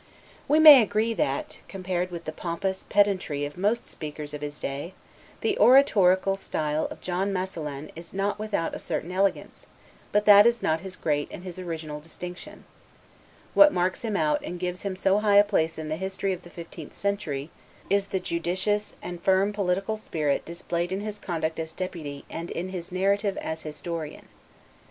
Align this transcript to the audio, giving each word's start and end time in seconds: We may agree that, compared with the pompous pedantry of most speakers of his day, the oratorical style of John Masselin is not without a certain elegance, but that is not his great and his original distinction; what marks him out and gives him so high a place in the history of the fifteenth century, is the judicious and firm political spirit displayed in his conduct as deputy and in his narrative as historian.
We 0.47 0.57
may 0.57 0.81
agree 0.81 1.13
that, 1.13 1.59
compared 1.67 2.09
with 2.09 2.25
the 2.25 2.31
pompous 2.31 2.85
pedantry 2.89 3.45
of 3.45 3.55
most 3.55 3.85
speakers 3.85 4.33
of 4.33 4.41
his 4.41 4.59
day, 4.59 4.95
the 5.41 5.59
oratorical 5.59 6.37
style 6.37 6.87
of 6.89 7.01
John 7.01 7.31
Masselin 7.31 7.91
is 7.95 8.11
not 8.11 8.39
without 8.39 8.73
a 8.73 8.79
certain 8.79 9.11
elegance, 9.11 9.67
but 10.11 10.25
that 10.25 10.47
is 10.47 10.63
not 10.63 10.79
his 10.79 10.95
great 10.95 11.27
and 11.29 11.43
his 11.43 11.59
original 11.59 11.99
distinction; 11.99 12.65
what 13.53 13.71
marks 13.71 14.01
him 14.01 14.17
out 14.17 14.41
and 14.43 14.59
gives 14.59 14.81
him 14.81 14.95
so 14.95 15.19
high 15.19 15.37
a 15.37 15.43
place 15.43 15.77
in 15.77 15.87
the 15.89 15.97
history 15.97 16.33
of 16.33 16.41
the 16.41 16.49
fifteenth 16.49 16.95
century, 16.95 17.51
is 17.87 18.07
the 18.07 18.19
judicious 18.19 18.95
and 19.03 19.21
firm 19.21 19.53
political 19.53 19.97
spirit 19.97 20.43
displayed 20.45 20.91
in 20.91 21.01
his 21.01 21.19
conduct 21.19 21.59
as 21.59 21.73
deputy 21.73 22.25
and 22.27 22.49
in 22.49 22.69
his 22.69 22.91
narrative 22.91 23.37
as 23.37 23.61
historian. 23.61 24.27